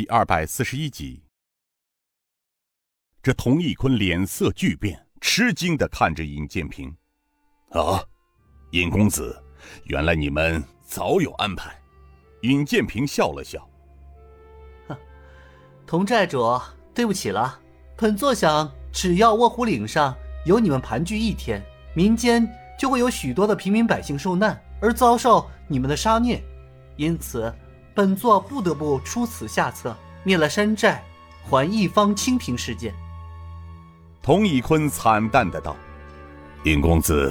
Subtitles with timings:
[0.00, 1.22] 第二百四十一集。
[3.22, 6.96] 这童义坤脸色巨变，吃惊的看着尹建平
[7.68, 8.02] ：“啊，
[8.70, 9.38] 尹公子，
[9.84, 11.78] 原来你们早有安排。”
[12.40, 13.68] 尹建平笑了笑
[14.88, 14.96] ：“哼，
[15.86, 16.58] 童寨主，
[16.94, 17.60] 对不起了。
[17.94, 21.62] 本座想，只要卧虎岭上有你们盘踞一天，
[21.94, 26.42] 民间就会有许多的平民百姓受难，而遭受你们的杀孽。
[26.96, 27.54] 因此，
[28.00, 29.94] 本座不得不出此下策，
[30.24, 31.02] 灭了山寨，
[31.44, 32.94] 还一方清平世界。”
[34.24, 35.76] 童义坤惨淡的道
[36.64, 37.30] ：“尹公子，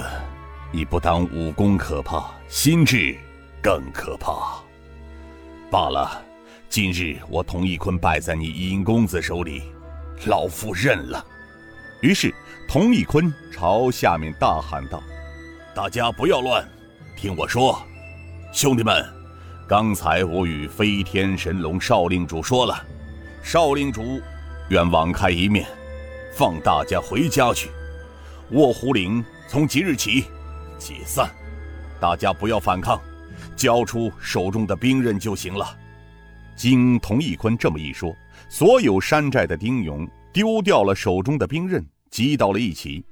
[0.70, 3.18] 你不当武功可怕，心智
[3.60, 4.62] 更可怕。
[5.72, 6.22] 罢了，
[6.68, 9.64] 今日我童义坤败在你尹公子手里，
[10.26, 11.26] 老夫认了。”
[12.00, 12.32] 于是，
[12.68, 15.02] 童义坤朝下面大喊道
[15.74, 16.64] ：“大家不要乱，
[17.16, 17.82] 听我说，
[18.52, 19.04] 兄弟们，
[19.70, 22.84] 刚才我与飞天神龙少令主说了，
[23.40, 24.20] 少令主
[24.70, 25.64] 愿网开一面。”
[26.34, 27.70] 放大家回家去，
[28.50, 30.24] 卧虎岭从即日起
[30.76, 31.30] 解散，
[32.00, 33.00] 大家不要反抗，
[33.54, 35.64] 交出手中的兵刃就行了。
[36.56, 38.12] 经童义坤这么一说，
[38.48, 43.04] 所有山寨的丁勇丢掉了手中的兵刃，挤到了一起。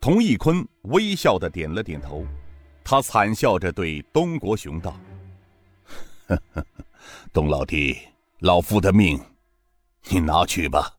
[0.00, 2.24] 童义坤微笑的点了点头，
[2.84, 4.94] 他惨笑着对东国雄道
[7.32, 7.98] ：“东老弟，
[8.40, 9.20] 老夫的命，
[10.10, 10.98] 你拿去吧。”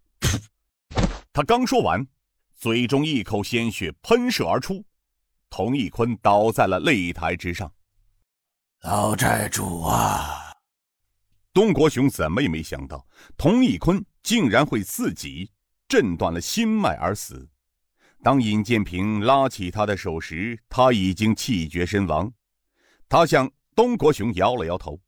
[1.34, 2.06] 他刚说完，
[2.56, 4.84] 嘴中一口鲜血喷射而出，
[5.50, 7.72] 童义坤倒在了擂台之上。
[8.82, 10.54] 老寨主啊！
[11.54, 13.06] 东国雄怎么也没想到，
[13.38, 15.52] 童义坤竟然会自己
[15.88, 17.50] 震断了心脉而死。
[18.24, 22.32] 当尹建平拉起他的手时，他已经气绝身亡。
[23.10, 25.00] 他向东国雄摇了摇头。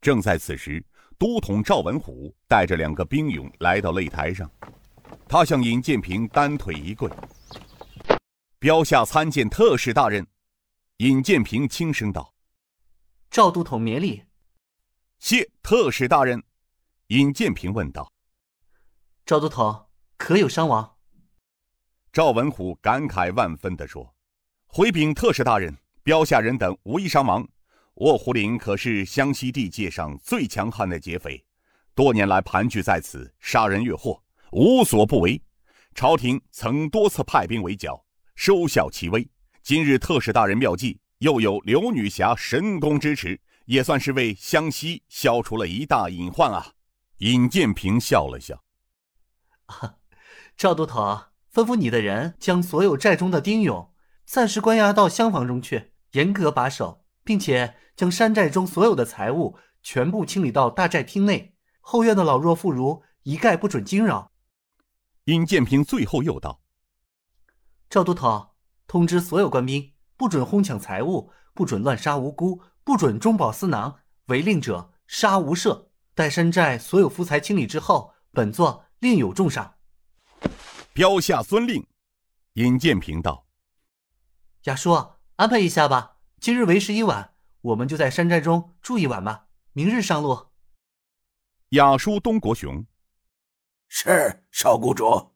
[0.00, 0.82] 正在此时，
[1.18, 4.50] 都统赵文虎带着两个兵勇来到擂台上。
[5.28, 7.10] 他向尹建平单腿一跪，
[8.58, 10.26] 标下参见特使大人。
[10.96, 12.34] 尹建平轻声道
[13.30, 14.22] ：“赵都统免礼。”
[15.18, 16.42] 谢特使大人。
[17.08, 18.12] 尹建平问道
[19.26, 19.86] ：“赵都统
[20.16, 20.96] 可有伤亡？”
[22.12, 24.14] 赵文虎感慨万分地说
[24.66, 27.46] ：“回禀特使大人，标下人等无一伤亡。
[28.00, 31.44] 卧虎岭可是湘西地界上最强悍的劫匪，
[31.94, 34.22] 多年来盘踞在此，杀人越货。”
[34.52, 35.40] 无所不为，
[35.94, 38.02] 朝廷曾多次派兵围剿，
[38.34, 39.28] 收效其微。
[39.62, 46.72] 今日特使大人妙计，又有刘女侠神功支持，也算是为湘西消除了一大隐患啊！
[47.18, 48.64] 尹建平笑了笑
[50.56, 51.04] ：“赵都统，
[51.52, 53.92] 吩咐你的人将所有寨中的丁勇
[54.24, 64.32] 暂时关押到厢房中去，严格把守，并且将山寨中所有的财物全部清理到大寨厅内，后院的老弱妇孺一概不准惊扰。”
[65.24, 66.62] 尹建平最后又道
[67.90, 68.50] ：“赵都统，
[68.86, 75.88] 通知所有官兵，不准哄抢财物，不准乱杀无辜，不准中饱私囊，违令者杀无赦。
[76.14, 79.74] 待山寨所有夫财清理之后，本座另有重赏。”
[80.92, 81.86] 标下遵令。
[82.54, 83.46] 尹建平道
[84.64, 84.92] ：“雅叔，
[85.36, 86.16] 安排一下吧。
[86.40, 89.48] 今日为时已晚，我们就在山寨中住一晚吧。
[89.74, 90.46] 明日上路。”
[91.70, 92.86] 雅叔东国雄。
[93.88, 95.34] 是少谷主。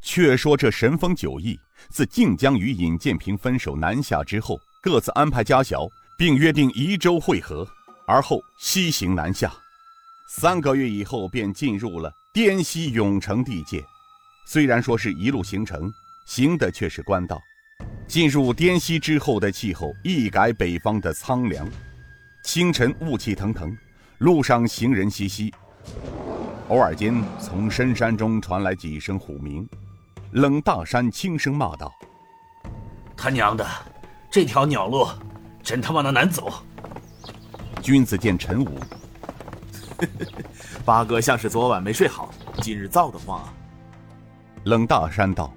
[0.00, 7.66] 却说这神风九翼自靖江与尹建平分手南下之后，各自安排家小，并约定宜州会合，
[8.06, 9.52] 而后西行南下。
[10.28, 13.84] 三个月以后，便进入了滇西永城地界。
[14.46, 15.92] 虽然说是一路行程，
[16.24, 17.40] 行的却是官道。
[18.06, 21.68] 进入滇西之后的气候一改北方的苍凉，
[22.44, 23.76] 清晨雾气腾腾，
[24.18, 25.52] 路上行人稀稀。
[26.68, 29.68] 偶尔间，从深山中传来几声虎鸣。
[30.32, 31.92] 冷大山轻声骂道
[33.16, 33.66] ：“他娘的，
[34.30, 35.06] 这条鸟路
[35.62, 36.52] 真他妈的难走！”
[37.80, 38.80] 君子见陈武，
[40.84, 43.54] 八哥像是昨晚没睡好，今日燥得慌啊。
[44.64, 45.52] 冷大山道：“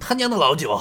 [0.00, 0.80] 他娘的老九，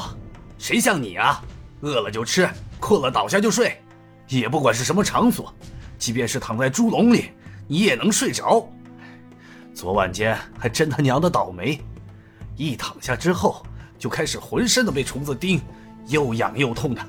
[0.61, 1.41] 谁像你啊？
[1.81, 2.47] 饿了就吃，
[2.79, 3.81] 困了倒下就睡，
[4.27, 5.51] 也不管是什么场所，
[5.97, 7.31] 即便是躺在猪笼里，
[7.67, 8.69] 你也能睡着。”
[9.73, 11.81] 昨晚间还真他娘的倒霉，
[12.55, 13.65] 一躺下之后
[13.97, 15.59] 就开始浑身的被虫子叮，
[16.09, 17.01] 又痒又痛的，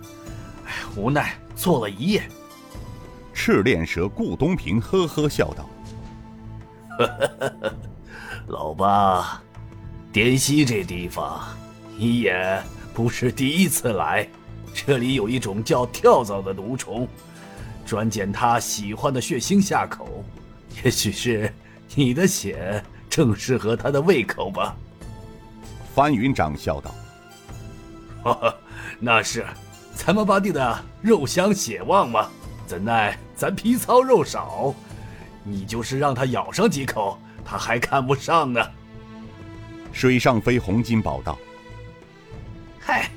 [0.67, 2.23] 哎，无奈坐了一夜。
[3.35, 5.69] 赤练蛇顾东平呵呵笑道
[8.49, 9.43] ：“老八，
[10.11, 11.47] 滇西这地方
[11.99, 12.63] 你也
[12.95, 14.29] 不是第一次来，
[14.75, 17.09] 这里有一种叫跳蚤的毒虫，
[17.87, 20.25] 专捡他喜欢的血腥下口。”
[20.83, 21.53] 也许是
[21.95, 24.75] 你的血正适合他的胃口吧。
[25.95, 26.95] 翻云长笑道
[28.25, 28.55] ：“哈哈，
[28.99, 29.45] 那是，
[29.95, 32.29] 咱们八弟的肉香血旺嘛，
[32.67, 34.75] 怎奈咱皮糙肉少，
[35.45, 38.61] 你就是让他咬上几口，他还看不上呢。”
[39.93, 41.39] 水上飞洪金宝道
[42.95, 43.11] ：“嗨，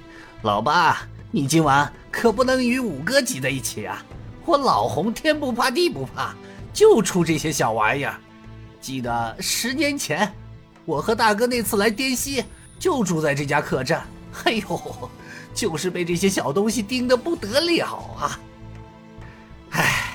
[0.43, 1.01] 老八，
[1.31, 4.01] 你今晚可不能与五哥挤在一起啊！
[4.45, 6.33] 我老洪天不怕地不怕，
[6.71, 8.15] 就出这些小玩意儿。
[8.79, 10.31] 记得十年前，
[10.85, 12.41] 我和大哥那次来滇西。”
[12.79, 14.01] 就住在这家客栈，
[14.45, 15.09] 哎呦，
[15.53, 18.39] 就是被这些小东西盯得不得了啊！
[19.71, 20.13] 哎，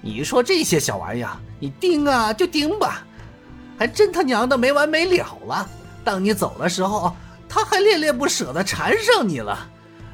[0.00, 3.04] 你说这些小玩意儿，你盯啊就盯吧，
[3.76, 5.68] 还真他娘的没完没了了。
[6.04, 7.12] 当你走的时候，
[7.48, 9.68] 他还恋恋不舍的缠上你了，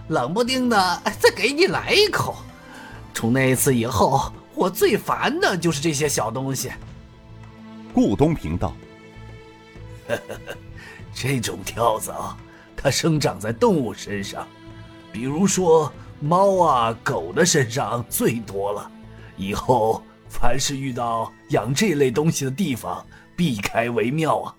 [0.08, 2.36] 冷不丁的再给你来一口。
[3.12, 6.70] 从那一次以后，我最烦的就是这些小东西。
[7.92, 8.74] 顾东平道。
[11.14, 12.36] 这种跳蚤，
[12.76, 14.46] 它生长在动物身上，
[15.12, 18.90] 比如说猫啊、狗的身上最多了。
[19.36, 23.04] 以后凡是遇到养这类东西的地方，
[23.34, 24.54] 避开为妙啊。